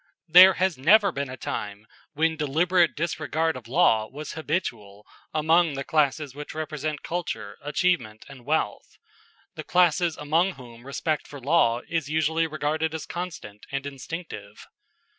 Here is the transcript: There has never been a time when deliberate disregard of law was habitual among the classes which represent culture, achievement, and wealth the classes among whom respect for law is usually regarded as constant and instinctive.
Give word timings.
There 0.27 0.53
has 0.55 0.79
never 0.79 1.11
been 1.11 1.29
a 1.29 1.37
time 1.37 1.85
when 2.13 2.35
deliberate 2.35 2.95
disregard 2.95 3.55
of 3.55 3.67
law 3.67 4.07
was 4.09 4.31
habitual 4.33 5.05
among 5.31 5.75
the 5.75 5.83
classes 5.83 6.33
which 6.33 6.55
represent 6.55 7.03
culture, 7.03 7.59
achievement, 7.61 8.25
and 8.27 8.43
wealth 8.43 8.97
the 9.53 9.63
classes 9.63 10.17
among 10.17 10.53
whom 10.53 10.87
respect 10.87 11.27
for 11.27 11.39
law 11.39 11.81
is 11.87 12.09
usually 12.09 12.47
regarded 12.47 12.95
as 12.95 13.05
constant 13.05 13.67
and 13.71 13.85
instinctive. 13.85 14.65